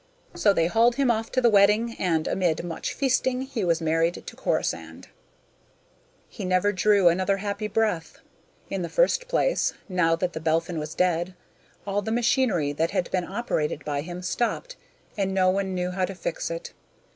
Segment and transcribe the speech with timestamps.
[0.33, 4.25] So they hauled him off to the wedding and, amid much feasting, he was married
[4.25, 5.09] to Corisande.
[6.27, 8.17] He never drew another happy breath.
[8.67, 11.35] In the first place, now that The Belphin was dead,
[11.85, 14.75] all the machinery that had been operated by him stopped
[15.19, 16.73] and no one knew how to fix it.